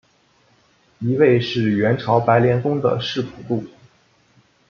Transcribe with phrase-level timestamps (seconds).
[0.97, 3.63] 一位是元朝白莲宗的释普度。